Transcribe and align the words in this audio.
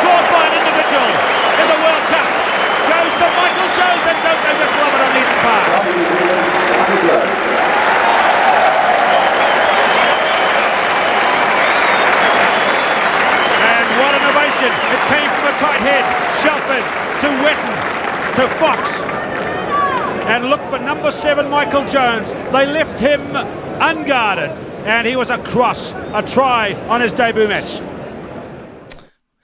scored 0.00 0.28
by 0.32 0.48
an 0.48 0.54
individual 0.64 1.12
in 1.60 1.66
the 1.68 1.78
World 1.84 2.04
Cup 2.08 2.24
goes 2.88 3.12
to 3.20 3.26
Michael 3.36 3.68
Jones 3.76 4.04
and 4.08 4.16
don't 4.24 4.40
they 4.48 4.54
just 4.56 4.74
love 4.80 4.92
it 4.96 5.02
on 5.04 5.12
Eden 5.12 5.38
Park. 5.44 5.68
And 13.60 13.86
what 14.00 14.12
an 14.16 14.24
ovation. 14.24 14.72
It 14.88 15.02
came 15.12 15.28
from 15.36 15.52
a 15.52 15.56
tight 15.60 15.80
head. 15.84 16.04
Shelford 16.40 16.84
to 17.20 17.28
Whetton 17.44 17.76
to 18.40 18.48
Fox. 18.56 19.02
And 20.32 20.48
look 20.48 20.64
for 20.72 20.78
number 20.78 21.10
seven, 21.10 21.50
Michael 21.50 21.84
Jones. 21.84 22.32
They 22.52 22.64
left 22.64 22.98
him 22.98 23.36
unguarded 23.36 24.50
and 24.86 25.06
he 25.06 25.16
was 25.16 25.28
a 25.28 25.36
cross, 25.36 25.92
a 25.92 26.22
try 26.22 26.72
on 26.88 27.02
his 27.02 27.12
debut 27.12 27.48
match. 27.48 27.82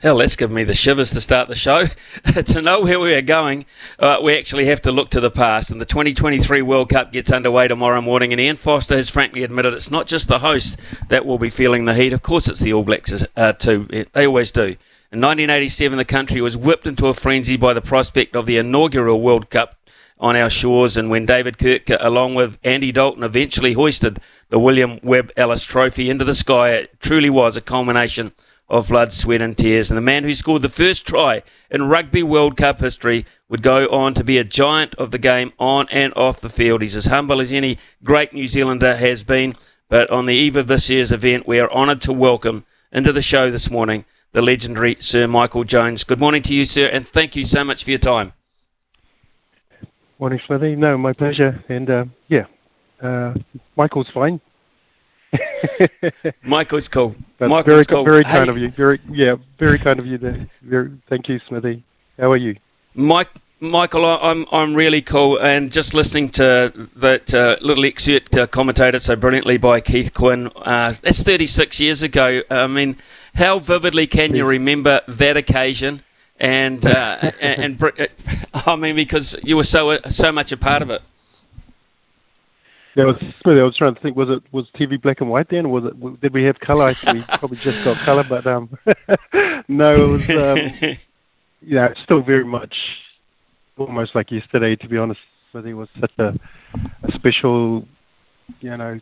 Hell, 0.06 0.18
that's 0.18 0.36
given 0.36 0.54
me 0.54 0.62
the 0.62 0.72
shivers 0.72 1.10
to 1.10 1.20
start 1.20 1.48
the 1.48 1.56
show. 1.56 1.86
to 2.44 2.62
know 2.62 2.82
where 2.82 3.00
we 3.00 3.12
are 3.12 3.20
going, 3.20 3.66
uh, 3.98 4.18
we 4.22 4.38
actually 4.38 4.66
have 4.66 4.80
to 4.82 4.92
look 4.92 5.08
to 5.08 5.18
the 5.18 5.32
past. 5.32 5.72
And 5.72 5.80
the 5.80 5.84
2023 5.84 6.62
World 6.62 6.90
Cup 6.90 7.10
gets 7.10 7.32
underway 7.32 7.66
tomorrow 7.66 8.00
morning. 8.00 8.30
And 8.30 8.40
Ian 8.40 8.54
Foster 8.54 8.94
has 8.94 9.10
frankly 9.10 9.42
admitted 9.42 9.74
it's 9.74 9.90
not 9.90 10.06
just 10.06 10.28
the 10.28 10.38
hosts 10.38 10.76
that 11.08 11.26
will 11.26 11.38
be 11.38 11.50
feeling 11.50 11.86
the 11.86 11.94
heat. 11.94 12.12
Of 12.12 12.22
course, 12.22 12.46
it's 12.46 12.60
the 12.60 12.72
All 12.72 12.84
Blacks 12.84 13.24
uh, 13.36 13.52
too. 13.54 14.06
They 14.12 14.28
always 14.28 14.52
do. 14.52 14.76
In 15.10 15.20
1987, 15.20 15.98
the 15.98 16.04
country 16.04 16.40
was 16.40 16.56
whipped 16.56 16.86
into 16.86 17.08
a 17.08 17.12
frenzy 17.12 17.56
by 17.56 17.72
the 17.72 17.80
prospect 17.80 18.36
of 18.36 18.46
the 18.46 18.58
inaugural 18.58 19.20
World 19.20 19.50
Cup 19.50 19.74
on 20.20 20.36
our 20.36 20.48
shores. 20.48 20.96
And 20.96 21.10
when 21.10 21.26
David 21.26 21.58
Kirk, 21.58 21.90
along 21.90 22.36
with 22.36 22.58
Andy 22.62 22.92
Dalton, 22.92 23.24
eventually 23.24 23.72
hoisted 23.72 24.20
the 24.50 24.60
William 24.60 25.00
Webb 25.02 25.32
Ellis 25.36 25.64
Trophy 25.64 26.08
into 26.08 26.24
the 26.24 26.32
sky, 26.32 26.74
it 26.74 27.00
truly 27.00 27.28
was 27.28 27.56
a 27.56 27.60
culmination 27.60 28.30
of 28.68 28.88
blood, 28.88 29.12
sweat, 29.12 29.42
and 29.42 29.56
tears. 29.56 29.90
And 29.90 29.96
the 29.96 30.02
man 30.02 30.24
who 30.24 30.34
scored 30.34 30.62
the 30.62 30.68
first 30.68 31.06
try 31.06 31.42
in 31.70 31.88
Rugby 31.88 32.22
World 32.22 32.56
Cup 32.56 32.80
history 32.80 33.24
would 33.48 33.62
go 33.62 33.86
on 33.86 34.14
to 34.14 34.24
be 34.24 34.38
a 34.38 34.44
giant 34.44 34.94
of 34.96 35.10
the 35.10 35.18
game 35.18 35.52
on 35.58 35.86
and 35.90 36.12
off 36.14 36.40
the 36.40 36.48
field. 36.48 36.82
He's 36.82 36.96
as 36.96 37.06
humble 37.06 37.40
as 37.40 37.52
any 37.52 37.78
great 38.02 38.32
New 38.32 38.46
Zealander 38.46 38.96
has 38.96 39.22
been. 39.22 39.54
But 39.88 40.10
on 40.10 40.26
the 40.26 40.34
eve 40.34 40.56
of 40.56 40.66
this 40.66 40.90
year's 40.90 41.12
event, 41.12 41.46
we 41.46 41.60
are 41.60 41.70
honoured 41.70 42.00
to 42.02 42.12
welcome 42.12 42.64
into 42.90 43.12
the 43.12 43.22
show 43.22 43.50
this 43.50 43.70
morning 43.70 44.04
the 44.32 44.42
legendary 44.42 44.96
Sir 45.00 45.26
Michael 45.26 45.64
Jones. 45.64 46.04
Good 46.04 46.20
morning 46.20 46.42
to 46.42 46.54
you, 46.54 46.64
sir, 46.64 46.88
and 46.92 47.06
thank 47.06 47.36
you 47.36 47.44
so 47.44 47.64
much 47.64 47.84
for 47.84 47.90
your 47.90 47.98
time. 47.98 48.32
Morning, 50.18 50.40
Smithy. 50.46 50.76
No, 50.76 50.98
my 50.98 51.12
pleasure. 51.12 51.62
And 51.68 51.88
uh, 51.88 52.04
yeah, 52.28 52.46
uh, 53.00 53.34
Michael's 53.76 54.10
fine. 54.12 54.40
Michael's 56.42 56.88
cool. 56.88 57.16
But 57.38 57.48
Michael's 57.48 57.86
very, 57.86 57.96
cool. 57.96 58.04
very 58.04 58.24
Hey, 58.24 58.32
kind 58.32 58.50
of 58.50 58.58
you. 58.58 58.70
Very, 58.70 59.00
yeah, 59.10 59.36
very 59.58 59.78
kind 59.78 59.98
of 59.98 60.06
you. 60.06 60.18
There. 60.18 60.46
Very, 60.62 60.90
thank 61.08 61.28
you, 61.28 61.38
Smithy. 61.46 61.82
How 62.18 62.32
are 62.32 62.36
you? 62.36 62.56
Mike, 62.94 63.28
Michael, 63.60 64.04
I'm 64.04 64.46
I'm 64.52 64.74
really 64.74 65.02
cool, 65.02 65.38
and 65.38 65.72
just 65.72 65.94
listening 65.94 66.28
to 66.30 66.88
that 66.96 67.32
uh, 67.34 67.56
little 67.60 67.84
excerpt 67.84 68.36
uh, 68.36 68.46
commentated 68.46 69.00
so 69.00 69.16
brilliantly 69.16 69.56
by 69.56 69.80
Keith 69.80 70.12
Quinn. 70.12 70.50
Uh, 70.56 70.94
that's 71.02 71.22
36 71.22 71.80
years 71.80 72.02
ago. 72.02 72.42
I 72.50 72.66
mean, 72.66 72.96
how 73.34 73.58
vividly 73.58 74.06
can 74.06 74.34
you 74.34 74.44
remember 74.44 75.00
that 75.08 75.36
occasion? 75.36 76.02
And 76.38 76.86
uh, 76.86 77.32
and, 77.40 77.80
and 77.80 77.82
uh, 77.82 78.06
I 78.66 78.76
mean, 78.76 78.94
because 78.94 79.36
you 79.42 79.56
were 79.56 79.64
so 79.64 79.98
so 80.10 80.32
much 80.32 80.52
a 80.52 80.56
part 80.56 80.82
of 80.82 80.90
it. 80.90 81.02
I 82.98 83.04
was, 83.04 83.16
I 83.44 83.50
was 83.62 83.76
trying 83.76 83.94
to 83.94 84.00
think. 84.00 84.16
Was 84.16 84.30
it 84.30 84.42
was 84.52 84.68
TV 84.74 85.00
black 85.00 85.20
and 85.20 85.28
white 85.28 85.48
then? 85.50 85.70
Was 85.70 85.84
it? 85.84 86.20
Did 86.20 86.32
we 86.32 86.44
have 86.44 86.58
color? 86.60 86.86
I 86.86 87.12
we 87.12 87.22
probably 87.38 87.58
just 87.58 87.84
got 87.84 87.98
color, 88.04 88.24
but 88.26 88.46
um, 88.46 88.70
no, 89.68 89.92
it 89.92 90.10
was. 90.10 90.30
Um, 90.30 90.98
yeah, 91.60 91.86
it's 91.86 92.02
still 92.02 92.22
very 92.22 92.44
much 92.44 92.74
almost 93.76 94.14
like 94.14 94.30
yesterday. 94.30 94.76
To 94.76 94.88
be 94.88 94.96
honest, 94.96 95.20
Smithy 95.50 95.70
it 95.70 95.74
was 95.74 95.88
such 96.00 96.12
a, 96.18 96.34
a 97.02 97.12
special, 97.12 97.86
you 98.60 98.74
know, 98.74 98.98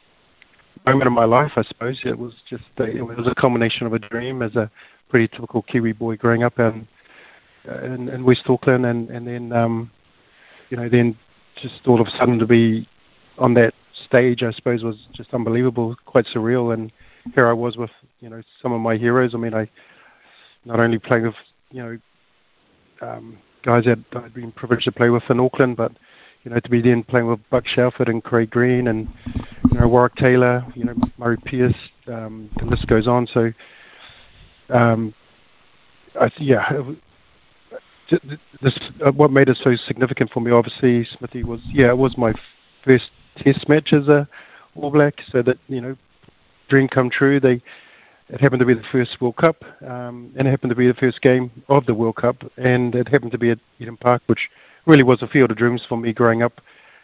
moment 0.85 1.07
of 1.07 1.13
my 1.13 1.25
life. 1.25 1.53
I 1.55 1.63
suppose 1.63 2.01
it 2.05 2.19
was 2.19 2.35
just 2.49 2.65
a, 2.79 2.85
it 2.85 3.03
was 3.03 3.29
a 3.29 3.35
combination 3.37 3.87
of 3.87 3.93
a 3.93 4.01
dream 4.01 4.43
as 4.43 4.57
a 4.57 4.71
pretty 5.09 5.29
typical 5.29 5.63
Kiwi 5.63 5.93
boy 5.93 6.17
growing 6.17 6.43
up 6.43 6.59
in 6.59 6.89
in, 7.65 8.09
in 8.09 8.25
West 8.25 8.43
Auckland, 8.49 8.87
and 8.87 9.09
and 9.11 9.25
then 9.25 9.53
um, 9.53 9.91
you 10.71 10.77
know 10.77 10.89
then 10.89 11.17
just 11.63 11.87
all 11.87 12.01
of 12.01 12.09
a 12.09 12.11
sudden 12.11 12.41
to 12.41 12.47
be 12.47 12.89
on 13.39 13.55
that 13.55 13.73
stage, 14.07 14.43
I 14.43 14.51
suppose, 14.53 14.83
was 14.83 15.07
just 15.13 15.33
unbelievable, 15.33 15.97
quite 16.05 16.27
surreal. 16.27 16.75
And 16.75 16.93
here 17.35 17.47
I 17.47 17.53
was 17.53 17.77
with 17.77 17.91
you 18.21 18.29
know 18.29 18.43
some 18.61 18.73
of 18.73 18.81
my 18.81 18.97
heroes. 18.97 19.35
I 19.35 19.39
mean, 19.39 19.55
I 19.55 19.69
not 20.65 20.81
only 20.81 20.99
playing 20.99 21.25
with 21.25 21.35
you 21.71 21.83
know 21.83 21.99
um, 23.01 23.39
guys 23.63 23.85
that 23.85 23.99
I'd 24.15 24.35
been 24.35 24.53
privileged 24.53 24.85
to 24.85 24.93
play 24.93 25.11
with 25.11 25.25
in 25.31 25.41
Auckland, 25.41 25.77
but 25.77 25.93
you 26.43 26.51
know 26.51 26.61
to 26.61 26.71
be 26.71 26.81
then 26.81 27.03
playing 27.03 27.27
with 27.27 27.41
Buck 27.51 27.67
Shelford 27.67 28.09
and 28.09 28.23
Craig 28.23 28.51
Green 28.51 28.89
and 28.89 29.09
you 29.73 29.81
know 29.81 29.89
Warwick 29.89 30.17
Taylor, 30.17 30.65
you 30.75 30.85
know 30.85 30.95
Murray 31.19 31.39
Pierce, 31.45 31.75
um, 32.07 32.51
the 32.59 32.65
list 32.65 32.87
goes 32.87 33.07
on. 33.07 33.27
So 33.27 33.53
um, 34.71 35.15
I 36.21 36.31
yeah. 36.39 36.73
it 36.73 38.39
This, 38.61 38.79
uh, 39.05 39.13
what 39.13 39.31
made 39.31 39.49
it 39.49 39.57
so 39.63 39.75
significant 39.77 40.31
for 40.31 40.41
me, 40.41 40.51
obviously, 40.51 41.05
Smithy 41.05 41.43
was 41.43 41.61
yeah, 41.73 41.89
it 41.89 41.97
was 41.97 42.17
my 42.19 42.33
first 42.85 43.11
Test 43.39 43.69
match 43.69 43.93
as 43.93 44.09
a 44.09 44.29
All 44.75 44.91
Black, 44.91 45.21
so 45.31 45.43
that 45.43 45.59
you 45.69 45.81
know, 45.81 45.97
dream 46.69 46.89
come 46.89 47.11
true. 47.11 47.41
They 47.41 47.63
it 48.29 48.41
happened 48.41 48.61
to 48.61 48.67
be 48.67 48.75
the 48.75 48.85
first 48.91 49.21
World 49.21 49.37
Cup, 49.37 49.63
um, 49.87 50.33
and 50.37 50.49
it 50.49 50.51
happened 50.51 50.71
to 50.71 50.77
be 50.77 50.87
the 50.87 50.95
first 50.95 51.21
game 51.21 51.51
of 51.69 51.85
the 51.87 51.95
World 51.95 52.17
Cup, 52.17 52.37
and 52.57 52.95
it 52.95 53.09
happened 53.09 53.33
to 53.33 53.39
be 53.39 53.51
at 53.51 53.59
Eden 53.79 53.97
Park, 53.97 54.23
which 54.27 54.49
really 54.87 55.03
was 55.03 55.23
a 55.23 55.27
field 55.27 55.51
of 55.51 55.57
dreams 55.57 55.85
for 55.89 55.99
me 55.99 56.13
growing 56.13 56.43
up 56.43 56.61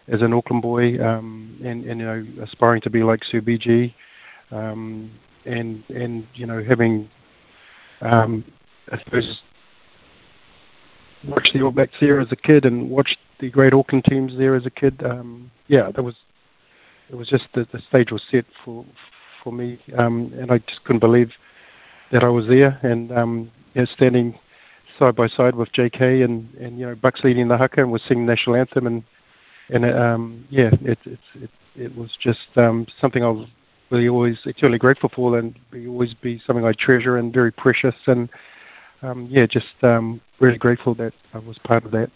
as 0.08 0.22
an 0.22 0.32
Auckland 0.32 0.62
boy, 0.62 0.98
um, 1.04 1.56
and, 1.62 1.84
and 1.84 2.00
you 2.00 2.06
know, 2.06 2.26
aspiring 2.42 2.80
to 2.82 2.90
be 2.90 3.02
like 3.02 3.22
Sir 3.24 3.40
BG, 3.40 3.94
um, 4.50 5.10
and 5.44 5.84
and 5.90 6.26
you 6.34 6.46
know, 6.46 6.62
having 6.62 7.08
um, 8.00 8.44
I 8.90 8.98
suppose 8.98 9.42
watched 11.26 11.52
the 11.52 11.62
All 11.62 11.70
Blacks 11.70 11.94
there 12.00 12.20
as 12.20 12.32
a 12.32 12.36
kid 12.36 12.64
and 12.64 12.90
watched 12.90 13.18
the 13.40 13.50
great 13.50 13.72
Auckland 13.72 14.04
teams 14.04 14.36
there 14.36 14.54
as 14.54 14.66
a 14.66 14.70
kid. 14.70 15.02
Um, 15.04 15.50
yeah, 15.68 15.90
that 15.90 16.02
was 16.02 16.16
it 17.08 17.16
was 17.16 17.28
just 17.28 17.48
the, 17.54 17.66
the 17.72 17.80
stage 17.80 18.10
was 18.10 18.22
set 18.30 18.44
for 18.64 18.84
for 19.42 19.52
me, 19.52 19.78
um, 19.98 20.32
and 20.38 20.50
I 20.50 20.58
just 20.58 20.84
couldn't 20.84 21.00
believe 21.00 21.32
that 22.12 22.24
I 22.24 22.28
was 22.28 22.46
there 22.46 22.78
and 22.82 23.12
um, 23.12 23.50
you 23.74 23.82
know, 23.82 23.86
standing 23.86 24.38
side 24.98 25.16
by 25.16 25.28
side 25.28 25.54
with 25.54 25.72
J.K. 25.72 26.22
and 26.22 26.52
and 26.54 26.78
you 26.78 26.86
know 26.86 26.94
Bucks 26.94 27.22
leading 27.24 27.48
the 27.48 27.56
haka 27.56 27.82
and 27.82 27.92
was 27.92 28.02
singing 28.02 28.26
national 28.26 28.56
anthem 28.56 28.86
and 28.86 29.02
and 29.70 29.84
um, 29.84 30.44
yeah, 30.50 30.70
it 30.82 30.98
it 31.04 31.18
it, 31.34 31.50
it 31.76 31.96
was 31.96 32.16
just 32.20 32.48
um, 32.56 32.86
something 33.00 33.22
I 33.22 33.28
was 33.28 33.46
really 33.90 34.08
always 34.08 34.38
eternally 34.44 34.78
grateful 34.78 35.10
for 35.14 35.38
and 35.38 35.58
be 35.70 35.86
always 35.88 36.14
be 36.14 36.40
something 36.46 36.64
I 36.64 36.72
treasure 36.72 37.16
and 37.16 37.32
very 37.32 37.50
precious 37.50 37.94
and 38.06 38.28
um, 39.02 39.26
yeah, 39.30 39.46
just 39.46 39.82
um, 39.82 40.20
really 40.38 40.58
grateful 40.58 40.94
that 40.94 41.12
I 41.34 41.38
was 41.38 41.58
part 41.58 41.84
of 41.84 41.90
that 41.92 42.10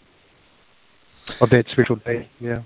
of 1.41 1.49
that 1.49 1.67
special 1.69 1.95
day. 1.97 2.29
Yeah. 2.39 2.61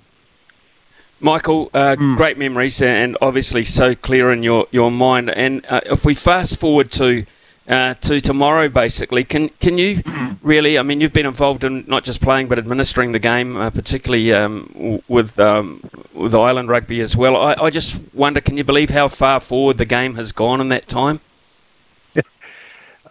Michael, 1.21 1.69
uh, 1.73 1.95
great 1.95 2.37
memories 2.37 2.81
and 2.81 3.17
obviously 3.21 3.63
so 3.65 3.93
clear 3.93 4.31
in 4.31 4.41
your, 4.41 4.67
your 4.71 4.89
mind. 4.89 5.29
And 5.29 5.65
uh, 5.67 5.81
if 5.85 6.05
we 6.05 6.13
fast 6.13 6.59
forward 6.59 6.91
to 6.91 7.25
uh, 7.67 7.93
to 7.93 8.19
tomorrow, 8.19 8.67
basically, 8.67 9.23
can 9.23 9.49
can 9.59 9.77
you 9.77 10.01
really? 10.41 10.79
I 10.79 10.81
mean, 10.81 11.01
you've 11.01 11.13
been 11.13 11.27
involved 11.27 11.63
in 11.63 11.85
not 11.87 12.03
just 12.03 12.19
playing 12.19 12.47
but 12.47 12.57
administering 12.57 13.11
the 13.11 13.19
game, 13.19 13.57
uh, 13.57 13.69
particularly 13.69 14.33
um, 14.33 14.71
w- 14.73 15.03
with 15.07 15.39
um, 15.39 15.87
with 16.13 16.33
Island 16.33 16.69
Rugby 16.69 16.99
as 16.99 17.15
well. 17.15 17.35
I, 17.37 17.53
I 17.53 17.69
just 17.69 18.01
wonder, 18.11 18.41
can 18.41 18.57
you 18.57 18.63
believe 18.63 18.89
how 18.89 19.07
far 19.07 19.39
forward 19.39 19.77
the 19.77 19.85
game 19.85 20.15
has 20.15 20.31
gone 20.31 20.59
in 20.59 20.69
that 20.69 20.87
time? 20.87 21.21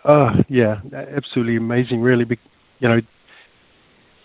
Oh, 0.08 0.32
yeah, 0.48 0.80
absolutely 0.90 1.56
amazing, 1.56 2.00
really. 2.00 2.26
You 2.80 2.88
know, 2.88 3.00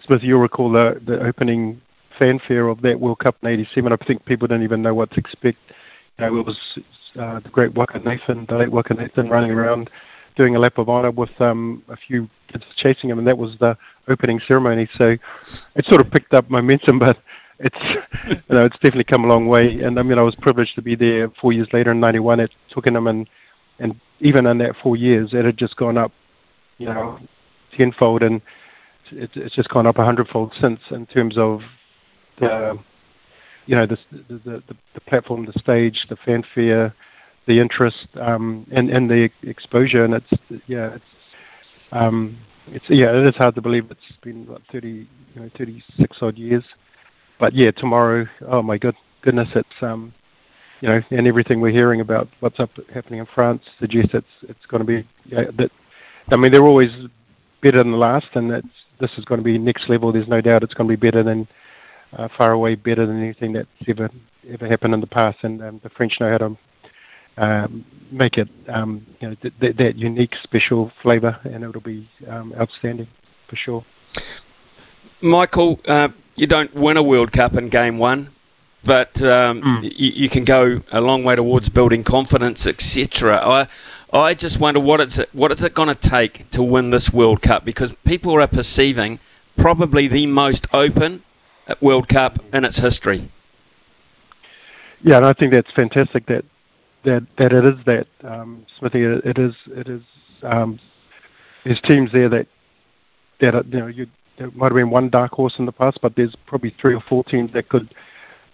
Smith, 0.05 0.23
you'll 0.23 0.39
recall 0.39 0.71
the, 0.71 1.01
the 1.05 1.19
opening 1.19 1.81
fanfare 2.17 2.69
of 2.69 2.81
that 2.83 3.01
World 3.01 3.19
Cup 3.19 3.35
in 3.41 3.49
'87. 3.49 3.91
I 3.91 3.97
think 3.97 4.23
people 4.23 4.47
didn't 4.47 4.63
even 4.63 4.81
know 4.81 4.93
what 4.93 5.11
to 5.11 5.19
expect. 5.19 5.57
You 6.17 6.25
know, 6.25 6.37
it 6.37 6.45
was 6.45 6.57
uh, 7.19 7.41
the 7.41 7.49
great 7.49 7.73
Waka 7.73 7.99
Nathan, 7.99 8.45
the 8.47 8.59
late 8.59 8.71
Waka 8.71 8.93
Nathan, 8.93 9.27
running 9.27 9.51
around 9.51 9.89
doing 10.37 10.55
a 10.55 10.59
lap 10.59 10.77
of 10.77 10.87
honour 10.87 11.11
with 11.11 11.29
um, 11.41 11.83
a 11.89 11.97
few 11.97 12.29
kids 12.49 12.63
chasing 12.77 13.09
him, 13.09 13.19
and 13.19 13.27
that 13.27 13.37
was 13.37 13.57
the 13.59 13.77
opening 14.07 14.39
ceremony. 14.47 14.87
So 14.97 15.17
it 15.75 15.85
sort 15.85 15.99
of 15.99 16.09
picked 16.09 16.33
up 16.33 16.49
momentum, 16.49 16.97
but 16.99 17.17
it's 17.59 17.77
you 18.25 18.55
know 18.55 18.63
it's 18.63 18.77
definitely 18.77 19.03
come 19.03 19.25
a 19.25 19.27
long 19.27 19.47
way. 19.47 19.81
And 19.81 19.99
I 19.99 20.03
mean, 20.03 20.17
I 20.17 20.21
was 20.23 20.35
privileged 20.35 20.75
to 20.75 20.81
be 20.81 20.95
there 20.95 21.29
four 21.41 21.51
years 21.51 21.67
later 21.73 21.91
in 21.91 21.99
'91 21.99 22.39
at 22.39 22.51
Twickenham, 22.69 23.07
and 23.07 23.27
and 23.79 23.99
even 24.19 24.45
in 24.45 24.57
that 24.59 24.75
four 24.81 24.95
years, 24.95 25.33
it 25.33 25.45
had 25.45 25.57
just 25.57 25.75
gone 25.75 25.97
up, 25.97 26.11
you 26.77 26.87
know, 26.87 27.19
tenfold, 27.75 28.23
and 28.23 28.41
it's, 29.11 29.33
it's 29.35 29.55
just 29.55 29.69
gone 29.69 29.87
up 29.87 29.97
a 29.97 30.05
hundredfold 30.05 30.53
since 30.59 30.79
in 30.91 31.05
terms 31.05 31.37
of 31.37 31.61
the 32.39 32.77
you 33.65 33.75
know 33.75 33.85
the 33.85 33.97
the, 34.11 34.39
the, 34.45 34.75
the 34.93 35.01
platform, 35.01 35.45
the 35.45 35.59
stage, 35.59 36.05
the 36.09 36.17
fanfare, 36.25 36.93
the 37.47 37.59
interest, 37.59 38.07
um, 38.19 38.65
and 38.71 38.89
and 38.89 39.09
the 39.09 39.29
exposure, 39.43 40.03
and 40.03 40.13
it's 40.13 40.61
yeah, 40.67 40.95
it's 40.95 41.05
um, 41.91 42.37
it's 42.67 42.85
yeah, 42.89 43.11
it 43.11 43.25
is 43.25 43.35
hard 43.35 43.55
to 43.55 43.61
believe 43.61 43.89
it's 43.91 44.17
been 44.21 44.45
what 44.47 44.61
30, 44.71 45.07
you 45.35 45.41
know, 45.41 45.49
36 45.57 46.17
odd 46.21 46.37
years, 46.37 46.63
but 47.39 47.53
yeah, 47.53 47.71
tomorrow, 47.71 48.25
oh 48.47 48.61
my 48.61 48.77
good 48.77 48.95
goodness, 49.21 49.49
it's 49.55 49.81
um, 49.81 50.13
you 50.83 50.89
know, 50.89 51.01
and 51.11 51.27
everything 51.27 51.61
we're 51.61 51.71
hearing 51.71 52.01
about 52.01 52.27
what's 52.41 52.59
up 52.59 52.69
happening 52.93 53.21
in 53.21 53.25
France 53.33 53.63
suggests 53.79 54.13
it's 54.13 54.27
it's 54.49 54.65
going 54.65 54.81
to 54.81 54.85
be 54.85 55.07
yeah, 55.23 55.45
that. 55.57 55.71
I 56.29 56.35
mean, 56.35 56.51
they're 56.51 56.65
always 56.65 56.91
better 57.61 57.77
than 57.77 57.91
the 57.91 57.97
last, 57.97 58.27
and 58.33 58.51
it's, 58.51 58.67
this 58.99 59.11
is 59.17 59.23
going 59.23 59.39
to 59.39 59.45
be 59.45 59.57
next 59.57 59.87
level. 59.87 60.11
There's 60.11 60.27
no 60.27 60.41
doubt 60.41 60.61
it's 60.61 60.73
going 60.73 60.89
to 60.89 60.97
be 60.97 60.99
better 60.99 61.23
than 61.23 61.47
uh, 62.11 62.27
far 62.37 62.51
away 62.51 62.75
better 62.75 63.05
than 63.05 63.23
anything 63.23 63.53
that's 63.53 63.69
ever 63.87 64.09
ever 64.49 64.67
happened 64.67 64.93
in 64.93 64.99
the 64.99 65.07
past. 65.07 65.37
And 65.43 65.63
um, 65.63 65.79
the 65.83 65.89
French 65.89 66.17
know 66.19 66.29
how 66.29 66.37
to 66.39 66.57
um, 67.37 67.85
make 68.11 68.37
it 68.37 68.49
um, 68.67 69.05
you 69.21 69.29
know 69.29 69.35
th- 69.35 69.53
th- 69.61 69.77
that 69.77 69.95
unique, 69.95 70.35
special 70.43 70.91
flavour, 71.01 71.39
and 71.45 71.63
it'll 71.63 71.79
be 71.79 72.09
um, 72.27 72.53
outstanding 72.59 73.07
for 73.47 73.55
sure. 73.55 73.85
Michael, 75.21 75.79
uh, 75.87 76.09
you 76.35 76.45
don't 76.45 76.75
win 76.75 76.97
a 76.97 77.03
World 77.03 77.31
Cup 77.31 77.55
in 77.55 77.69
Game 77.69 77.97
One, 77.97 78.31
but 78.83 79.21
um, 79.21 79.61
mm. 79.61 79.83
you, 79.83 80.11
you, 80.11 80.29
can 80.29 80.43
go 80.43 80.81
a 80.91 81.01
long 81.01 81.23
way 81.23 81.35
towards 81.35 81.69
building 81.69 82.03
confidence, 82.03 82.67
etc. 82.67 83.39
I 83.43 83.67
I 84.11 84.33
just 84.33 84.59
wonder 84.59 84.79
what 84.79 85.01
it's 85.01 85.17
what 85.31 85.51
is 85.51 85.63
it 85.63 85.73
going 85.73 85.89
to 85.89 85.95
take 85.95 86.49
to 86.51 86.61
win 86.61 86.89
this 86.89 87.13
World 87.13 87.41
Cup 87.41 87.65
because 87.65 87.95
people 88.05 88.33
are 88.33 88.47
perceiving 88.47 89.19
probably 89.57 90.07
the 90.07 90.27
most 90.27 90.67
open 90.73 91.23
World 91.81 92.07
Cup 92.07 92.39
in 92.53 92.65
its 92.65 92.79
history. 92.79 93.29
Yeah, 95.01 95.17
and 95.17 95.25
I 95.25 95.33
think 95.33 95.53
that's 95.53 95.71
fantastic 95.71 96.25
that 96.27 96.45
that 97.03 97.25
that 97.37 97.53
it 97.53 97.65
is 97.65 97.85
that 97.85 98.07
um, 98.23 98.65
Smithy. 98.79 99.01
It, 99.01 99.25
it 99.25 99.37
is 99.37 99.55
it 99.67 99.89
is 99.89 100.01
um, 100.43 100.79
there's 101.63 101.81
teams 101.81 102.11
there 102.11 102.29
that 102.29 102.47
that 103.39 103.65
you 103.67 103.79
know 103.79 103.87
you 103.87 104.07
there 104.37 104.51
might 104.51 104.67
have 104.67 104.75
been 104.75 104.89
one 104.89 105.09
dark 105.09 105.31
horse 105.31 105.55
in 105.59 105.65
the 105.65 105.71
past, 105.71 105.99
but 106.01 106.15
there's 106.15 106.35
probably 106.45 106.75
three 106.81 106.95
or 106.95 107.01
four 107.01 107.23
teams 107.23 107.51
that 107.53 107.69
could 107.69 107.93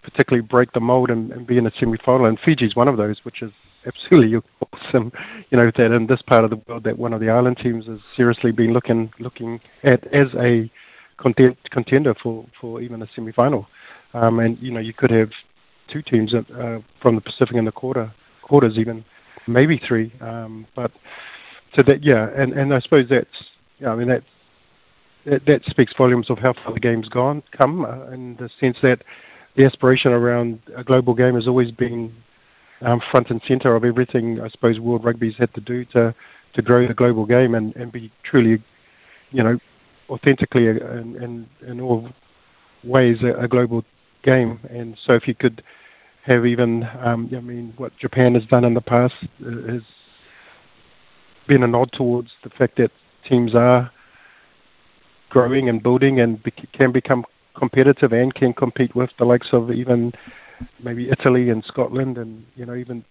particularly 0.09 0.45
break 0.45 0.71
the 0.73 0.79
mold 0.79 1.09
and, 1.09 1.31
and 1.31 1.45
be 1.45 1.57
in 1.57 1.67
a 1.67 1.71
semi-final. 1.71 2.25
And 2.25 2.39
Fiji's 2.39 2.75
one 2.75 2.87
of 2.87 2.97
those, 2.97 3.19
which 3.23 3.41
is 3.41 3.51
absolutely 3.85 4.41
awesome. 4.73 5.11
You 5.49 5.57
know 5.57 5.71
that 5.75 5.91
in 5.91 6.07
this 6.07 6.21
part 6.21 6.43
of 6.43 6.49
the 6.49 6.61
world, 6.67 6.83
that 6.83 6.97
one 6.97 7.13
of 7.13 7.19
the 7.19 7.29
island 7.29 7.57
teams 7.57 7.87
has 7.87 8.03
seriously 8.03 8.51
been 8.51 8.73
looking 8.73 9.13
looking 9.19 9.59
at 9.83 10.05
as 10.07 10.27
a 10.35 10.71
content, 11.17 11.57
contender 11.69 12.13
for, 12.13 12.45
for 12.59 12.81
even 12.81 13.01
a 13.01 13.07
semi-final. 13.15 13.67
Um, 14.13 14.39
and 14.39 14.57
you 14.59 14.71
know 14.71 14.79
you 14.79 14.93
could 14.93 15.11
have 15.11 15.31
two 15.87 16.01
teams 16.01 16.33
uh, 16.33 16.79
from 17.01 17.15
the 17.15 17.21
Pacific 17.21 17.55
in 17.55 17.65
the 17.65 17.71
quarter 17.71 18.11
quarters 18.49 18.77
even, 18.77 19.05
maybe 19.47 19.77
three. 19.87 20.11
Um, 20.19 20.67
but 20.75 20.91
so 21.75 21.83
that 21.83 22.03
yeah, 22.03 22.29
and, 22.35 22.51
and 22.53 22.73
I 22.73 22.79
suppose 22.79 23.07
that's 23.09 23.43
yeah, 23.79 23.91
I 23.91 23.95
mean 23.95 24.09
that, 24.09 24.23
that 25.25 25.45
that 25.45 25.63
speaks 25.65 25.93
volumes 25.95 26.29
of 26.29 26.39
how 26.39 26.53
far 26.53 26.73
the 26.73 26.79
game's 26.79 27.07
gone 27.07 27.43
come 27.51 27.85
uh, 27.85 28.07
in 28.07 28.35
the 28.37 28.49
sense 28.59 28.77
that 28.81 29.03
the 29.59 29.65
aspiration 29.65 30.13
around 30.13 30.57
a 30.73 30.85
global 30.85 31.13
game 31.13 31.35
has 31.35 31.45
always 31.45 31.69
been 31.69 32.15
um, 32.79 33.01
front 33.11 33.29
and 33.29 33.41
centre 33.45 33.75
of 33.75 33.83
everything 33.83 34.39
I 34.39 34.47
suppose 34.47 34.79
World 34.79 35.03
Rugby's 35.03 35.35
had 35.35 35.53
to 35.53 35.59
do 35.59 35.83
to 35.85 36.15
to 36.53 36.61
grow 36.61 36.87
the 36.87 36.93
global 36.93 37.25
game 37.25 37.53
and, 37.55 37.75
and 37.75 37.91
be 37.91 38.09
truly, 38.23 38.63
you 39.31 39.43
know, 39.43 39.59
authentically 40.09 40.67
in, 40.67 41.15
in, 41.21 41.49
in 41.67 41.81
all 41.81 42.09
ways 42.83 43.21
a, 43.21 43.33
a 43.33 43.47
global 43.47 43.83
game. 44.23 44.59
And 44.69 44.97
so 45.05 45.13
if 45.13 45.27
you 45.27 45.35
could 45.35 45.61
have 46.23 46.47
even, 46.47 46.89
um, 47.01 47.29
I 47.35 47.39
mean, 47.41 47.73
what 47.77 47.95
Japan 47.97 48.33
has 48.33 48.45
done 48.45 48.63
in 48.63 48.73
the 48.73 48.81
past 48.81 49.13
uh, 49.45 49.71
has 49.71 49.83
been 51.47 51.61
a 51.61 51.67
nod 51.67 51.91
towards 51.91 52.31
the 52.43 52.49
fact 52.49 52.77
that 52.77 52.91
teams 53.27 53.53
are 53.53 53.91
growing 55.29 55.69
and 55.69 55.83
building 55.83 56.21
and 56.21 56.41
be- 56.41 56.51
can 56.73 56.91
become 56.91 57.25
competitive 57.59 58.13
and 58.13 58.33
can 58.33 58.53
compete 58.53 58.95
with 58.95 59.11
the 59.19 59.25
likes 59.25 59.49
of 59.51 59.71
even 59.71 60.13
maybe 60.81 61.09
Italy 61.09 61.49
and 61.49 61.63
Scotland 61.63 62.17
and 62.17 62.45
you 62.55 62.65
know 62.65 62.75
even 62.75 63.03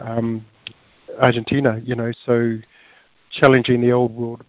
um, 0.00 0.44
Argentina. 1.20 1.80
You 1.84 1.94
know, 1.94 2.12
so 2.26 2.58
challenging 3.30 3.80
the 3.80 3.92
old 3.92 4.14
world 4.14 4.44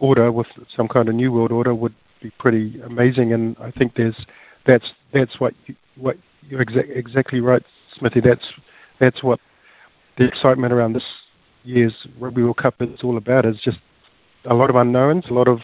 order 0.00 0.32
with 0.32 0.48
some 0.74 0.88
kind 0.88 1.08
of 1.08 1.14
new 1.14 1.32
world 1.32 1.52
order 1.52 1.74
would 1.74 1.94
be 2.22 2.30
pretty 2.38 2.80
amazing. 2.82 3.32
And 3.32 3.56
I 3.60 3.70
think 3.70 3.94
there's 3.94 4.26
that's 4.66 4.92
that's 5.12 5.40
what 5.40 5.54
you, 5.66 5.76
what 5.96 6.16
you're 6.48 6.64
exa- 6.64 6.96
exactly 6.96 7.40
right, 7.40 7.62
Smithy. 7.94 8.20
That's 8.20 8.46
that's 8.98 9.22
what 9.22 9.40
the 10.18 10.26
excitement 10.26 10.72
around 10.72 10.94
this 10.94 11.06
year's 11.64 12.06
Rugby 12.18 12.42
World 12.42 12.56
Cup 12.56 12.74
is 12.80 13.00
all 13.02 13.16
about. 13.16 13.46
Is 13.46 13.60
just 13.62 13.78
a 14.44 14.54
lot 14.54 14.70
of 14.70 14.76
unknowns, 14.76 15.26
a 15.30 15.34
lot 15.34 15.48
of 15.48 15.60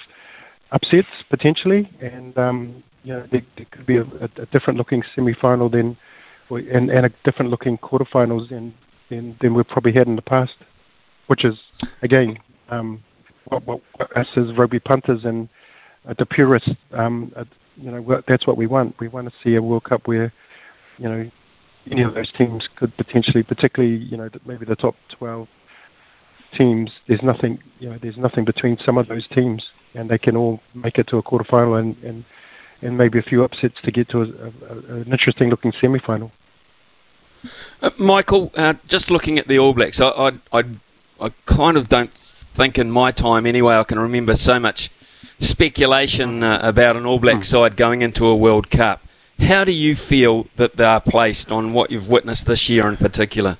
upsets 0.72 1.08
potentially, 1.30 1.90
and 2.00 2.36
um, 2.38 2.82
you 3.02 3.12
know 3.12 3.26
there, 3.30 3.42
there 3.56 3.66
could 3.70 3.86
be 3.86 3.96
a, 3.96 4.02
a, 4.02 4.46
different 4.46 4.78
looking 4.78 5.02
semi-final 5.14 5.68
than, 5.68 5.96
and, 6.50 6.90
and 6.90 7.06
a 7.06 7.10
different 7.24 7.50
looking 7.50 7.78
quarterfinals 7.78 8.48
than, 8.48 8.74
than 9.10 9.36
than 9.40 9.54
we've 9.54 9.68
probably 9.68 9.92
had 9.92 10.06
in 10.06 10.16
the 10.16 10.22
past, 10.22 10.54
which 11.28 11.44
is 11.44 11.58
again 12.02 12.38
um, 12.68 13.02
what, 13.48 13.66
what, 13.66 13.80
us 14.16 14.28
as 14.36 14.56
rugby 14.56 14.80
punters 14.80 15.24
and 15.24 15.48
uh, 16.08 16.14
the 16.18 16.26
purists, 16.26 16.70
um, 16.92 17.32
uh, 17.36 17.44
you 17.76 17.90
know, 17.90 18.22
that's 18.26 18.46
what 18.46 18.56
we 18.56 18.66
want. 18.66 18.94
We 19.00 19.08
want 19.08 19.28
to 19.28 19.34
see 19.42 19.56
a 19.56 19.62
World 19.62 19.84
Cup 19.84 20.06
where, 20.06 20.32
you 20.98 21.08
know, 21.08 21.30
any 21.90 22.02
of 22.02 22.14
those 22.14 22.32
teams 22.32 22.68
could 22.76 22.96
potentially, 22.96 23.42
particularly, 23.42 23.96
you 23.96 24.16
know, 24.16 24.28
maybe 24.44 24.64
the 24.64 24.76
top 24.76 24.94
12 25.18 25.46
teams, 26.56 26.90
there's 27.06 27.22
nothing, 27.22 27.58
you 27.80 27.90
know, 27.90 27.98
there's 28.00 28.16
nothing 28.16 28.44
between 28.44 28.78
some 28.78 28.98
of 28.98 29.08
those 29.08 29.26
teams, 29.28 29.70
and 29.94 30.08
they 30.08 30.18
can 30.18 30.36
all 30.36 30.60
make 30.74 30.98
it 30.98 31.06
to 31.08 31.18
a 31.18 31.22
quarterfinal 31.22 31.78
and 31.80 31.96
and, 32.02 32.24
and 32.82 32.98
maybe 32.98 33.18
a 33.18 33.22
few 33.22 33.44
upsets 33.44 33.80
to 33.82 33.90
get 33.90 34.08
to 34.10 34.22
a, 34.22 34.24
a, 34.24 34.96
an 34.96 35.08
interesting 35.10 35.48
looking 35.50 35.72
semi-final. 35.72 36.30
Uh, 37.80 37.90
Michael, 37.98 38.50
uh, 38.56 38.74
just 38.86 39.10
looking 39.10 39.38
at 39.38 39.48
the 39.48 39.58
All 39.58 39.72
Blacks, 39.72 40.00
I, 40.00 40.08
I, 40.08 40.32
I, 40.52 40.64
I 41.20 41.28
kind 41.46 41.76
of 41.76 41.88
don't 41.88 42.12
think 42.12 42.78
in 42.78 42.90
my 42.90 43.10
time 43.12 43.46
anyway, 43.46 43.76
I 43.76 43.84
can 43.84 43.98
remember 43.98 44.34
so 44.34 44.58
much 44.58 44.90
speculation 45.38 46.42
uh, 46.42 46.60
about 46.62 46.96
an 46.96 47.06
All 47.06 47.18
Black 47.18 47.36
hmm. 47.36 47.42
side 47.42 47.76
going 47.76 48.02
into 48.02 48.26
a 48.26 48.36
World 48.36 48.70
Cup. 48.70 49.02
How 49.38 49.64
do 49.64 49.72
you 49.72 49.94
feel 49.94 50.46
that 50.56 50.76
they 50.76 50.84
are 50.84 51.00
placed 51.00 51.52
on 51.52 51.72
what 51.74 51.90
you've 51.90 52.08
witnessed 52.08 52.46
this 52.46 52.68
year 52.70 52.88
in 52.88 52.96
particular? 52.96 53.58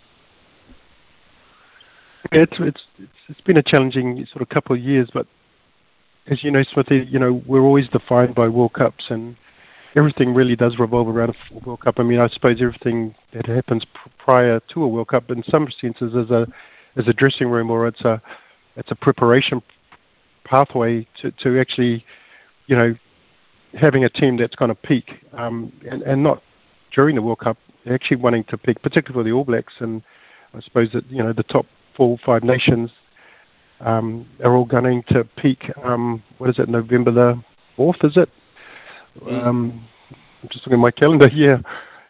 It's 2.33 2.57
it's 2.59 2.83
it's 3.29 3.41
been 3.43 3.57
a 3.57 3.63
challenging 3.63 4.27
sort 4.27 4.43
of 4.43 4.49
couple 4.49 4.75
of 4.77 4.83
years, 4.83 5.11
but 5.13 5.27
as 6.29 6.43
you 6.43 6.51
know, 6.51 6.63
Smithy, 6.63 7.07
you 7.09 7.19
know 7.19 7.43
we're 7.47 7.63
always 7.63 7.89
defined 7.89 8.35
by 8.35 8.49
World 8.49 8.73
Cups, 8.73 9.07
and 9.11 9.37
everything 9.95 10.35
really 10.35 10.57
does 10.57 10.79
revolve 10.79 11.09
around 11.09 11.31
a 11.31 11.59
World 11.65 11.81
Cup. 11.81 11.99
I 11.99 12.03
mean, 12.03 12.21
I 12.21 12.29
suppose 12.29 12.61
everything 12.61 13.15
that 13.33 13.47
happens 13.47 13.85
prior 14.19 14.61
to 14.69 14.83
a 14.83 14.89
World 14.89 15.09
Cup, 15.09 15.31
in 15.31 15.43
some 15.45 15.69
senses, 15.81 16.15
is 16.15 16.31
a 16.31 16.47
is 16.97 17.09
a 17.09 17.13
dressing 17.13 17.49
room 17.49 17.71
or 17.71 17.87
it's 17.87 18.03
a 18.03 18.21
it's 18.77 18.91
a 18.91 18.97
preparation 18.97 19.63
pathway 20.45 21.07
to, 21.21 21.33
to 21.33 21.59
actually, 21.61 22.05
you 22.67 22.77
know, 22.77 22.95
having 23.75 24.05
a 24.05 24.09
team 24.09 24.37
that's 24.37 24.55
going 24.55 24.69
to 24.69 24.75
peak, 24.75 25.25
um, 25.33 25.73
and, 25.91 26.03
and 26.03 26.23
not 26.23 26.43
during 26.93 27.17
the 27.17 27.23
World 27.23 27.41
Cup, 27.41 27.59
actually 27.91 28.17
wanting 28.17 28.45
to 28.45 28.57
peak, 28.57 28.81
particularly 28.83 29.25
for 29.25 29.29
the 29.29 29.35
All 29.35 29.45
Blacks, 29.45 29.75
and 29.81 30.03
I 30.55 30.61
suppose 30.61 30.91
that 30.93 31.11
you 31.11 31.23
know 31.23 31.33
the 31.33 31.43
top 31.43 31.67
four, 31.97 32.19
five 32.25 32.45
nations 32.45 32.91
um, 33.81 34.27
are 34.43 34.55
all 34.55 34.65
gunning 34.65 35.03
to 35.09 35.25
peak. 35.37 35.71
Um, 35.83 36.23
what 36.39 36.51
is 36.51 36.59
it, 36.59 36.69
November 36.69 37.11
the 37.11 37.43
fourth? 37.77 38.03
Is 38.05 38.17
it? 38.17 38.29
Um, 39.29 39.87
I'm 40.43 40.49
just 40.49 40.67
looking 40.67 40.75
at 40.75 40.83
my 40.83 40.91
calendar 40.91 41.29
here. 41.29 41.63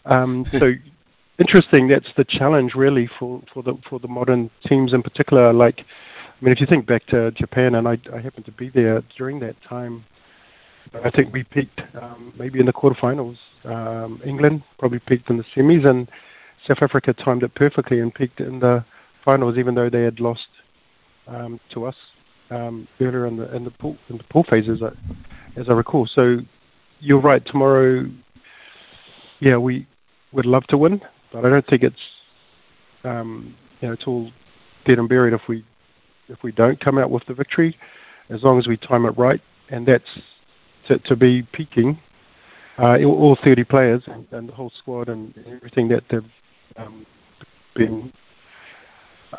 Um, 0.05 0.45
so 0.53 0.73
interesting. 1.39 1.89
That's 1.89 2.13
the 2.17 2.25
challenge 2.25 2.75
really 2.75 3.09
for, 3.19 3.43
for 3.53 3.63
the 3.63 3.75
for 3.89 3.99
the 3.99 4.09
modern 4.09 4.51
teams 4.67 4.93
in 4.93 5.03
particular. 5.03 5.53
Like 5.53 5.81
I 5.81 6.45
mean, 6.45 6.53
if 6.53 6.61
you 6.61 6.67
think 6.67 6.87
back 6.87 7.07
to 7.07 7.31
Japan, 7.33 7.77
and 7.77 7.89
I, 7.89 7.99
I 8.15 8.21
happened 8.21 8.45
to 8.47 8.53
be 8.53 8.69
there 8.69 9.03
during 9.17 9.41
that 9.41 9.57
time, 9.63 10.05
I 11.03 11.11
think 11.11 11.33
we 11.33 11.45
peaked 11.45 11.81
um, 12.01 12.33
maybe 12.39 12.61
in 12.61 12.67
the 12.67 12.73
quarterfinals. 12.73 13.39
Um, 13.65 14.21
England 14.25 14.63
probably 14.79 14.99
peaked 14.99 15.31
in 15.31 15.39
the 15.39 15.45
semis, 15.55 15.87
and 15.87 16.11
South 16.67 16.79
Africa 16.83 17.13
timed 17.13 17.43
it 17.43 17.55
perfectly 17.55 18.01
and 18.01 18.15
peaked 18.15 18.41
in 18.41 18.61
the 18.61 18.85
finals, 19.27 19.59
even 19.59 19.75
though 19.75 19.91
they 19.91 20.03
had 20.03 20.21
lost 20.21 20.49
um, 21.27 21.61
to 21.75 21.85
us 21.85 21.97
um, 22.51 22.89
earlier 23.01 23.27
in 23.27 23.37
the 23.37 23.55
in 23.55 23.65
the 23.65 23.71
pool 23.73 23.99
in 24.09 24.17
the 24.17 24.25
pool 24.25 24.45
phases, 24.49 24.83
as 24.83 24.91
I, 24.91 25.61
as 25.61 25.69
I 25.69 25.73
recall. 25.73 26.07
So 26.07 26.39
you're 27.01 27.21
right. 27.21 27.45
Tomorrow, 27.45 28.07
yeah, 29.41 29.59
we 29.59 29.87
would 30.33 30.47
love 30.47 30.65
to 30.69 30.79
win, 30.79 31.03
but 31.33 31.45
I 31.45 31.51
don't 31.51 31.67
think 31.67 31.83
it's 31.83 32.01
um, 33.05 33.55
you 33.81 33.89
know 33.89 33.95
it's 33.95 34.07
all 34.07 34.31
dead 34.87 34.99
and 34.99 35.09
buried 35.09 35.35
if 35.35 35.43
we 35.49 35.65
if 36.29 36.43
we 36.43 36.53
don't 36.53 36.81
come 36.81 36.97
out 36.97 37.11
with 37.11 37.27
the 37.27 37.35
victory, 37.35 37.77
as 38.31 38.43
long 38.43 38.59
as 38.59 38.67
we 38.67 38.77
time 38.77 39.05
it 39.05 39.19
right, 39.19 39.41
and 39.69 39.87
that's 39.87 40.21
to, 40.89 40.99
to 41.01 41.17
be 41.17 41.43
peaking. 41.53 41.99
Uh, 42.79 43.03
all 43.07 43.39
30 43.43 43.65
players 43.65 44.03
and, 44.07 44.27
and, 44.33 44.47
the 44.47 44.53
whole 44.53 44.71
squad 44.77 45.09
and 45.09 45.33
everything 45.47 45.89
that 45.89 46.05
they've 46.11 46.31
um, 46.77 47.07
been, 47.75 48.13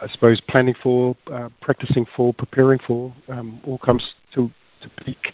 I 0.02 0.08
suppose, 0.08 0.42
planning 0.42 0.76
for, 0.82 1.16
uh, 1.32 1.50
practicing 1.62 2.06
for, 2.16 2.34
preparing 2.34 2.80
for, 2.86 3.14
um, 3.30 3.62
all 3.66 3.78
comes 3.78 4.14
to, 4.34 4.52
to 4.82 4.90
peak 5.04 5.34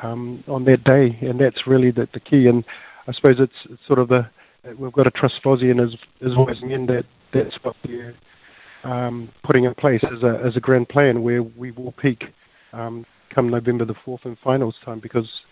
um, 0.00 0.42
on 0.48 0.64
that 0.64 0.84
day, 0.84 1.18
and 1.22 1.40
that's 1.40 1.66
really 1.66 1.90
the, 1.90 2.08
the 2.12 2.20
key. 2.20 2.46
And 2.48 2.64
I 3.06 3.12
suppose 3.12 3.40
it's, 3.40 3.66
it's 3.70 3.86
sort 3.86 3.98
of 3.98 4.08
the 4.08 4.28
we've 4.78 4.92
got 4.92 5.04
to 5.04 5.10
trust 5.10 5.40
Fozzie 5.44 5.70
and 5.70 5.80
his, 5.80 5.96
his 6.20 6.34
boys 6.34 6.62
men 6.62 6.86
that 6.86 7.04
that's 7.32 7.58
what 7.62 7.76
they're 7.84 8.14
um, 8.84 9.30
putting 9.42 9.64
in 9.64 9.74
place 9.74 10.04
as 10.04 10.22
a 10.22 10.40
as 10.44 10.56
a 10.56 10.60
grand 10.60 10.88
plan 10.88 11.22
where 11.22 11.42
we 11.42 11.70
will 11.72 11.92
peak 11.92 12.24
um, 12.72 13.04
come 13.30 13.48
November 13.48 13.84
the 13.84 13.94
fourth 14.04 14.24
and 14.24 14.38
finals 14.38 14.76
time 14.84 15.00
because 15.00 15.42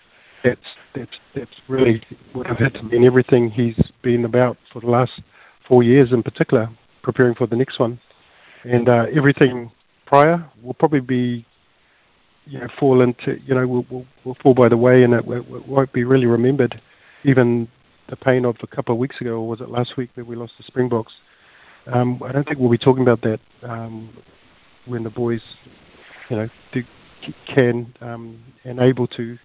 that's 0.44 0.60
that's 0.94 1.18
that's 1.34 1.60
really 1.68 2.02
what 2.32 2.46
I've 2.46 2.58
had 2.58 2.74
to 2.74 2.84
be 2.84 2.96
in 2.96 3.04
everything 3.04 3.50
he's 3.50 3.92
been 4.02 4.24
about 4.24 4.56
for 4.72 4.80
the 4.80 4.88
last 4.88 5.20
four 5.66 5.82
years 5.82 6.12
in 6.12 6.22
particular, 6.22 6.68
preparing 7.02 7.34
for 7.34 7.46
the 7.46 7.56
next 7.56 7.78
one, 7.78 8.00
and 8.64 8.88
uh, 8.88 9.06
everything 9.14 9.70
prior 10.06 10.44
will 10.62 10.74
probably 10.74 11.00
be 11.00 11.46
you 12.46 12.58
know 12.58 12.68
fall 12.78 13.00
into 13.00 13.38
you 13.46 13.54
know 13.54 13.66
will 13.66 13.86
will, 13.90 14.06
will 14.24 14.36
fall 14.42 14.54
by 14.54 14.68
the 14.68 14.76
way 14.76 15.04
and 15.04 15.14
it, 15.14 15.24
won't 15.68 15.92
be 15.92 16.04
really 16.04 16.26
remembered. 16.26 16.80
Even 17.24 17.68
the 18.08 18.16
pain 18.16 18.44
of 18.44 18.56
a 18.62 18.66
couple 18.66 18.94
of 18.94 18.98
weeks 18.98 19.20
ago, 19.20 19.34
or 19.36 19.48
was 19.48 19.60
it 19.60 19.68
last 19.68 19.96
week 19.96 20.10
that 20.16 20.26
we 20.26 20.34
lost 20.34 20.54
the 20.56 20.64
Springboks? 20.64 21.12
Um, 21.86 22.20
I 22.24 22.32
don't 22.32 22.46
think 22.46 22.58
we'll 22.58 22.70
be 22.70 22.78
talking 22.78 23.02
about 23.02 23.20
that 23.22 23.40
um, 23.62 24.16
when 24.86 25.04
the 25.04 25.10
boys, 25.10 25.42
you 26.28 26.36
know, 26.36 26.48
do, 26.72 26.82
can 27.46 27.94
um, 28.00 28.42
and 28.64 28.80
able 28.80 29.06
to 29.08 29.38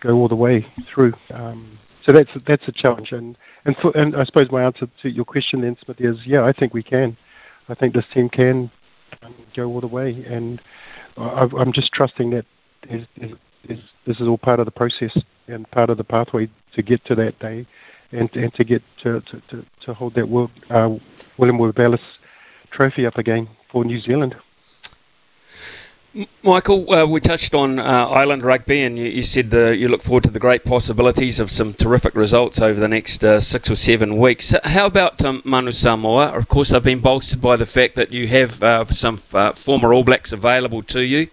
go 0.00 0.14
all 0.16 0.28
the 0.28 0.36
way 0.36 0.66
through. 0.92 1.12
Um, 1.30 1.78
so 2.04 2.12
that's 2.12 2.30
that's 2.46 2.66
a 2.68 2.72
challenge, 2.72 3.12
and 3.12 3.36
and 3.64 3.76
for, 3.76 3.96
and 3.96 4.16
I 4.16 4.24
suppose 4.24 4.50
my 4.50 4.64
answer 4.64 4.88
to 5.02 5.10
your 5.10 5.24
question, 5.24 5.60
then, 5.60 5.76
Smith, 5.84 6.00
is 6.00 6.18
yeah, 6.26 6.44
I 6.44 6.52
think 6.52 6.74
we 6.74 6.82
can. 6.82 7.16
I 7.68 7.74
think 7.74 7.94
this 7.94 8.06
team 8.12 8.28
can 8.28 8.70
go 9.54 9.66
all 9.68 9.80
the 9.80 9.86
way, 9.86 10.24
and 10.26 10.60
I, 11.16 11.48
I'm 11.56 11.72
just 11.72 11.92
trusting 11.92 12.30
that 12.30 12.44
this 12.88 14.20
is 14.20 14.28
all 14.28 14.38
part 14.38 14.60
of 14.60 14.66
the 14.66 14.72
process 14.72 15.16
and 15.46 15.70
part 15.70 15.90
of 15.90 15.96
the 15.96 16.04
pathway 16.04 16.48
to 16.74 16.82
get 16.82 17.04
to 17.04 17.14
that 17.14 17.38
day 17.38 17.66
and, 18.10 18.34
and 18.36 18.52
to 18.54 18.64
get 18.64 18.82
to, 19.02 19.20
to, 19.20 19.42
to, 19.48 19.66
to 19.82 19.94
hold 19.94 20.14
that 20.14 20.28
World, 20.28 20.50
uh, 20.70 20.96
William 21.38 21.58
trophy 22.70 23.06
up 23.06 23.18
again 23.18 23.48
for 23.70 23.84
New 23.84 24.00
Zealand. 24.00 24.34
Michael, 26.42 26.92
uh, 26.92 27.06
we 27.06 27.20
touched 27.20 27.54
on 27.54 27.78
uh, 27.78 27.82
island 27.82 28.42
rugby, 28.42 28.82
and 28.82 28.98
you, 28.98 29.06
you 29.06 29.22
said 29.22 29.48
the, 29.48 29.74
you 29.74 29.88
look 29.88 30.02
forward 30.02 30.24
to 30.24 30.30
the 30.30 30.38
great 30.38 30.62
possibilities 30.62 31.40
of 31.40 31.50
some 31.50 31.72
terrific 31.72 32.14
results 32.14 32.60
over 32.60 32.78
the 32.78 32.88
next 32.88 33.24
uh, 33.24 33.40
six 33.40 33.70
or 33.70 33.76
seven 33.76 34.18
weeks. 34.18 34.52
How 34.64 34.84
about 34.84 35.24
um, 35.24 35.40
Manu 35.42 35.72
Samoa? 35.72 36.26
Of 36.26 36.48
course, 36.48 36.68
they've 36.68 36.82
been 36.82 37.00
bolstered 37.00 37.40
by 37.40 37.56
the 37.56 37.64
fact 37.64 37.94
that 37.96 38.12
you 38.12 38.28
have 38.28 38.62
uh, 38.62 38.84
some 38.86 39.22
uh, 39.32 39.52
former 39.52 39.94
All 39.94 40.04
Blacks 40.04 40.32
available 40.32 40.82
to 40.82 41.00
you, 41.00 41.28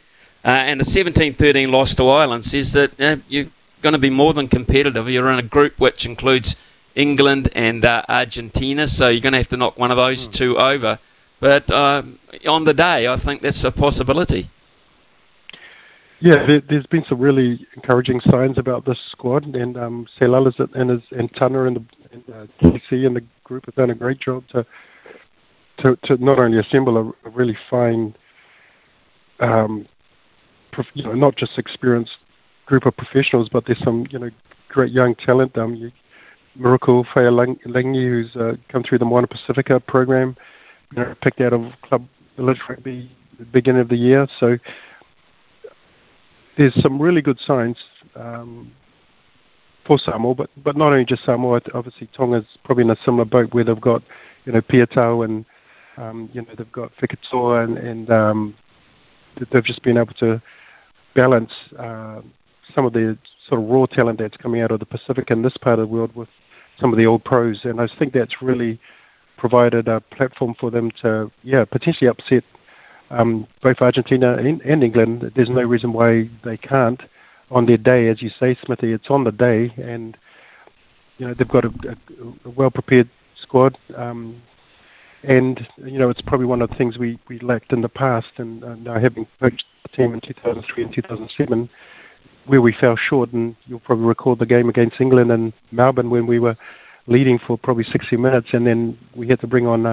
uh, 0.46 0.50
and 0.50 0.80
the 0.80 0.86
17-13 0.86 1.70
loss 1.70 1.94
to 1.96 2.08
Ireland 2.08 2.46
says 2.46 2.72
that 2.72 3.22
you're 3.28 3.48
going 3.82 3.94
to 3.94 4.00
be 4.00 4.10
more 4.10 4.34
than 4.34 4.48
competitive. 4.48 5.10
You're 5.10 5.30
in 5.30 5.40
a 5.40 5.44
group 5.44 5.78
which 5.78 6.06
includes 6.06 6.56
England 6.96 7.50
and 7.54 7.84
uh, 7.84 8.04
Argentina, 8.08 8.88
so 8.88 9.10
you're 9.10 9.20
going 9.20 9.34
to 9.34 9.40
have 9.40 9.50
to 9.50 9.58
knock 9.58 9.78
one 9.78 9.92
of 9.92 9.98
those 9.98 10.30
mm. 10.30 10.34
two 10.34 10.58
over. 10.58 11.00
But 11.42 11.70
uh, 11.70 12.04
on 12.48 12.64
the 12.64 12.74
day, 12.74 13.08
I 13.08 13.18
think 13.18 13.42
that's 13.42 13.66
a 13.66 13.72
possibility. 13.72 14.50
Yeah, 16.22 16.46
there, 16.46 16.62
has 16.70 16.86
been 16.88 17.06
some 17.06 17.20
really 17.20 17.66
encouraging 17.76 18.20
signs 18.20 18.58
about 18.58 18.86
this 18.86 19.00
squad, 19.12 19.46
and 19.56 19.78
um, 19.78 20.06
and, 20.20 20.90
his, 20.90 21.02
and 21.12 21.34
Tana 21.34 21.64
and, 21.64 21.78
the, 21.78 21.86
and 22.12 22.30
uh, 22.30 22.70
and 22.92 23.16
the 23.16 23.24
group 23.46 23.66
have 23.66 23.76
done 23.76 23.90
a 23.90 23.96
great 23.96 24.20
job 24.20 24.44
to 24.50 24.66
to, 25.78 25.96
to 26.04 26.18
not 26.18 26.40
only 26.40 26.60
assemble 26.60 26.98
a, 26.98 27.28
a 27.28 27.32
really 27.32 27.58
fine, 27.70 28.16
um, 29.40 29.88
prof, 30.72 30.88
you 30.94 31.04
know, 31.04 31.14
not 31.14 31.38
just 31.38 31.58
experienced 31.58 32.18
group 32.66 32.86
of 32.86 32.98
professionals, 32.98 33.48
but 33.48 33.66
there's 33.66 33.80
some 33.80 34.06
you 34.12 34.20
know 34.20 34.30
great 34.68 34.92
young 34.92 35.16
talent. 35.16 35.58
Um, 35.58 35.76
you, 35.76 35.92
Miracle 36.56 37.06
Faiilagi, 37.06 37.94
who's 37.94 38.36
uh, 38.36 38.56
come 38.68 38.84
through 38.84 38.98
the 38.98 39.06
Moana 39.06 39.28
Pacifica 39.28 39.80
program, 39.80 40.36
you 40.92 41.02
know, 41.02 41.16
picked 41.22 41.40
out 41.40 41.54
of 41.54 41.72
Club 41.84 42.06
Village 42.36 42.60
Rugby 42.68 43.10
the 43.38 43.46
beginning 43.46 43.82
of 43.82 43.88
the 43.88 43.96
year. 43.96 44.28
So 44.40 44.58
there's 46.60 46.76
some 46.84 47.02
really 47.02 47.22
good 47.22 47.40
signs 47.40 47.78
um, 48.18 48.70
for 49.88 49.98
Samoa, 49.98 50.36
but 50.36 50.50
but 50.62 50.76
not 50.76 50.92
only 50.92 51.06
just 51.06 51.24
Samoa. 51.24 51.62
Obviously, 51.74 52.08
Tonga's 52.16 52.46
probably 52.66 52.84
in 52.84 52.90
a 52.90 52.98
similar 53.06 53.24
boat 53.24 53.54
where 53.54 53.64
they've 53.64 53.80
got 53.80 54.04
you 54.44 54.52
know 54.52 54.62
Piutau 54.62 55.24
and 55.24 55.46
um, 55.96 56.30
you 56.34 56.42
know 56.42 56.50
they've 56.58 56.72
got 56.72 56.92
Fekitoa 56.98 57.64
and, 57.64 57.78
and 57.78 58.12
um, 58.12 58.56
they've 59.52 59.64
just 59.64 59.82
been 59.84 59.98
able 59.98 60.14
to 60.16 60.42
balance 61.16 61.54
uh, 61.80 62.20
some 62.76 62.86
of 62.86 62.92
the 62.92 63.18
sort 63.48 63.62
of 63.62 63.70
raw 63.70 63.86
talent 63.86 64.20
that's 64.20 64.36
coming 64.36 64.62
out 64.62 64.72
of 64.72 64.82
the 64.82 64.86
Pacific 64.86 65.30
and 65.30 65.44
this 65.44 65.56
part 65.56 65.80
of 65.80 65.88
the 65.88 65.94
world 65.94 66.14
with 66.14 66.30
some 66.78 66.92
of 66.92 66.98
the 66.98 67.06
old 67.06 67.24
pros. 67.24 67.62
And 67.64 67.80
I 67.80 67.88
think 67.98 68.12
that's 68.12 68.42
really 68.42 68.82
provided 69.38 69.88
a 69.88 70.02
platform 70.02 70.56
for 70.60 70.70
them 70.70 70.92
to, 71.02 71.32
yeah, 71.42 71.64
potentially 71.64 72.10
upset 72.10 72.44
um, 73.10 73.48
both 73.62 73.78
Argentina 73.82 74.36
and, 74.36 74.62
and, 74.62 74.84
England. 74.84 75.32
There's 75.36 75.50
no 75.50 75.64
reason 75.64 75.94
why 75.94 76.30
they 76.44 76.58
can't 76.58 77.02
on 77.52 77.66
their 77.66 77.78
day, 77.78 78.08
as 78.08 78.22
you 78.22 78.30
say, 78.30 78.56
Smithy. 78.64 78.94
It's 78.94 79.10
on 79.10 79.24
the 79.24 79.32
day, 79.32 79.74
and 79.78 80.18
you 81.18 81.28
know 81.28 81.34
they've 81.34 81.48
got 81.48 81.66
a, 81.66 81.72
a, 81.90 82.48
a 82.48 82.50
well-prepared 82.50 83.10
squad. 83.42 83.78
Um, 83.96 84.42
and 85.24 85.68
you 85.78 86.00
know 86.00 86.10
it's 86.10 86.22
probably 86.22 86.46
one 86.46 86.62
of 86.62 86.70
the 86.70 86.76
things 86.76 86.98
we, 86.98 87.20
we 87.28 87.40
lacked 87.40 87.74
in 87.74 87.82
the 87.82 87.90
past. 87.90 88.32
And 88.38 88.64
uh, 88.64 88.76
now 88.76 89.00
having 89.00 89.28
coached 89.40 89.66
the 89.84 89.90
team 89.90 90.14
in 90.14 90.22
2003 90.22 90.84
and 90.84 90.94
2007, 90.94 91.70
where 92.46 92.62
we 92.62 92.74
fell 92.74 92.96
short, 92.96 93.34
and 93.34 93.56
you'll 93.66 93.80
probably 93.80 94.06
recall 94.06 94.36
the 94.36 94.46
game 94.46 94.70
against 94.70 95.02
England 95.02 95.32
and 95.32 95.54
Melbourne 95.72 96.10
when 96.10 96.28
we 96.28 96.40
were 96.40 96.56
leading 97.08 97.40
for 97.40 97.58
probably 97.58 97.84
60 97.84 98.18
minutes, 98.18 98.50
and 98.54 98.68
then 98.68 98.98
we 99.16 99.28
had 99.28 99.40
to 99.42 99.48
bring 99.48 99.66
on 99.66 99.86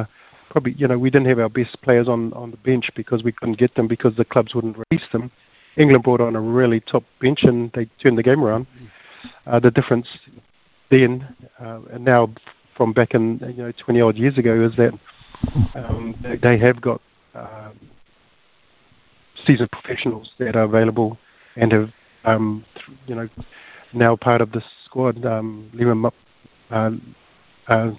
probably 0.50 0.73
you 0.73 0.87
know 0.88 0.99
we 0.99 1.11
didn't 1.11 1.29
have 1.29 1.38
our 1.38 1.49
best 1.49 1.81
players 1.83 2.09
on 2.09 2.33
on 2.33 2.50
the 2.50 2.57
bench 2.59 2.91
because 2.95 3.23
we 3.23 3.33
couldn't 3.33 3.59
get 3.59 3.75
them 3.75 3.88
because 3.88 4.17
the 4.17 4.25
clubs 4.25 4.55
wouldn't 4.55 4.76
release 4.91 5.07
them. 5.12 5.31
England 5.76 6.05
brought 6.05 6.21
on 6.21 6.35
a 6.37 6.41
really 6.41 6.81
top 6.81 7.05
bench 7.21 7.41
and 7.43 7.71
they 7.73 7.87
turned 8.03 8.17
the 8.17 8.23
game 8.23 8.43
around. 8.43 8.67
Uh, 9.47 9.61
the 9.61 9.71
difference 9.71 10.09
then 10.91 11.26
uh, 11.61 11.81
and 11.93 12.05
now 12.05 12.33
from 12.76 12.93
back 12.93 13.15
in 13.15 13.38
you 13.57 13.62
know 13.65 13.73
20 13.73 14.00
odd 14.00 14.17
years 14.17 14.38
ago 14.38 14.65
is 14.65 14.76
that 14.76 14.93
um, 15.75 16.15
they, 16.43 16.57
have 16.57 16.81
got 16.81 17.00
uh, 17.35 17.71
seasoned 19.45 19.71
professionals 19.71 20.33
that 20.38 20.57
are 20.57 20.62
available 20.62 21.19
and 21.57 21.73
have 21.73 21.91
um, 22.26 22.65
you 23.07 23.15
know, 23.15 23.29
now 23.95 24.17
part 24.17 24.41
of 24.41 24.53
the 24.53 24.62
squad. 24.85 25.25
Um, 25.25 25.71
Lima, 25.73 26.12
uh, 26.71 26.91
uh, 27.69 27.93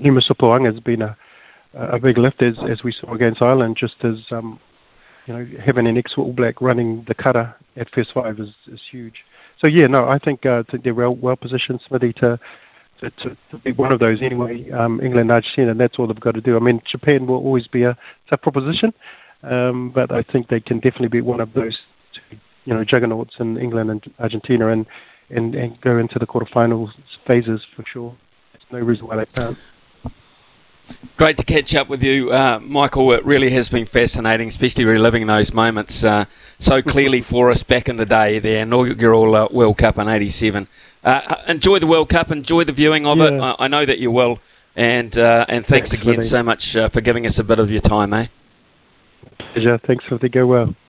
Lima 0.00 0.20
has 0.20 0.80
been 0.80 1.02
a, 1.02 1.16
a 1.74 1.98
big 1.98 2.18
lift 2.18 2.42
as, 2.42 2.56
as 2.68 2.82
we 2.82 2.92
saw 2.92 3.12
against 3.14 3.42
Ireland, 3.42 3.76
just 3.76 3.96
as 4.04 4.24
um, 4.30 4.60
you 5.26 5.34
know, 5.34 5.46
having 5.64 5.86
an 5.86 5.96
ex 5.96 6.14
All 6.16 6.32
Black 6.32 6.60
running 6.60 7.04
the 7.08 7.14
cutter 7.14 7.54
at 7.76 7.90
first 7.90 8.12
five 8.12 8.38
is, 8.38 8.54
is 8.66 8.80
huge. 8.90 9.24
So 9.58 9.68
yeah, 9.68 9.86
no, 9.86 10.06
I 10.06 10.18
think 10.18 10.44
uh, 10.46 10.62
they're 10.82 10.94
well 10.94 11.14
well 11.14 11.36
positioned, 11.36 11.80
Smithy, 11.86 12.12
to 12.14 12.38
to, 13.00 13.10
to, 13.50 13.58
be 13.62 13.72
one 13.72 13.92
of 13.92 14.00
those 14.00 14.22
anyway. 14.22 14.70
Um, 14.70 15.00
England, 15.00 15.30
Argentina, 15.30 15.72
and 15.72 15.80
that's 15.80 15.98
all 15.98 16.06
they've 16.06 16.18
got 16.18 16.34
to 16.34 16.40
do. 16.40 16.56
I 16.56 16.60
mean, 16.60 16.80
Japan 16.86 17.26
will 17.26 17.36
always 17.36 17.66
be 17.66 17.82
a 17.82 17.98
tough 18.30 18.40
proposition, 18.40 18.94
um, 19.42 19.90
but 19.90 20.10
I 20.10 20.22
think 20.22 20.48
they 20.48 20.60
can 20.60 20.78
definitely 20.78 21.08
be 21.08 21.20
one 21.20 21.40
of 21.40 21.52
those 21.52 21.78
two 22.14 22.36
you 22.64 22.74
know 22.74 22.84
juggernauts 22.84 23.36
in 23.38 23.58
England 23.58 23.90
and 23.90 24.14
Argentina 24.18 24.68
and 24.68 24.86
and, 25.30 25.54
and 25.54 25.80
go 25.80 25.98
into 25.98 26.18
the 26.18 26.26
quarterfinals 26.26 26.90
phases 27.26 27.66
for 27.74 27.84
sure. 27.86 28.14
There's 28.52 28.64
no 28.70 28.86
reason 28.86 29.06
why 29.06 29.16
they 29.16 29.26
can't. 29.26 29.56
Great 31.16 31.36
to 31.38 31.44
catch 31.44 31.76
up 31.76 31.88
with 31.88 32.02
you, 32.02 32.32
uh, 32.32 32.58
Michael. 32.60 33.12
It 33.12 33.24
really 33.24 33.50
has 33.50 33.68
been 33.68 33.86
fascinating, 33.86 34.48
especially 34.48 34.84
reliving 34.84 35.28
those 35.28 35.54
moments 35.54 36.02
uh, 36.02 36.24
so 36.58 36.82
clearly 36.82 37.20
for 37.22 37.52
us 37.52 37.62
back 37.62 37.88
in 37.88 37.96
the 37.96 38.04
day, 38.04 38.40
the 38.40 38.56
inaugural 38.56 39.36
uh, 39.36 39.46
World 39.52 39.78
Cup 39.78 39.96
in 39.96 40.08
'87. 40.08 40.66
Uh, 41.04 41.20
uh, 41.26 41.42
enjoy 41.46 41.78
the 41.78 41.86
World 41.86 42.08
Cup, 42.08 42.32
enjoy 42.32 42.64
the 42.64 42.72
viewing 42.72 43.06
of 43.06 43.18
yeah. 43.18 43.26
it. 43.26 43.40
I, 43.40 43.56
I, 43.60 43.68
know 43.68 43.86
that 43.86 43.98
you 43.98 44.10
will, 44.10 44.40
and 44.74 45.16
uh, 45.16 45.46
and 45.48 45.64
thanks, 45.64 45.92
thanks 45.92 46.04
again 46.04 46.20
so 46.20 46.42
much 46.42 46.72
for 46.72 47.00
giving 47.00 47.26
us 47.26 47.38
a 47.38 47.44
bit 47.44 47.60
of 47.60 47.70
your 47.70 47.80
time, 47.80 48.12
eh? 48.12 48.26
Pleasure. 49.38 49.78
Thanks 49.78 50.04
for 50.06 50.18
the 50.18 50.28
go 50.28 50.48
well. 50.48 50.74